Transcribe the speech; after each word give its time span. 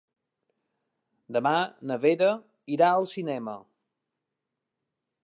Demà 1.35 1.51
na 1.91 1.97
Vera 2.05 2.29
irà 2.77 2.87
al 2.95 3.07
cinema. 3.15 3.55